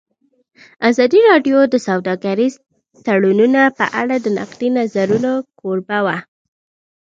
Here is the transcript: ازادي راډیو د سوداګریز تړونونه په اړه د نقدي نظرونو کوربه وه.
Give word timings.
ازادي 0.89 1.19
راډیو 1.29 1.57
د 1.73 1.75
سوداګریز 1.87 2.53
تړونونه 3.05 3.61
په 3.77 3.85
اړه 4.01 4.15
د 4.21 4.27
نقدي 4.37 4.69
نظرونو 4.77 5.31
کوربه 5.59 5.99
وه. 6.05 6.17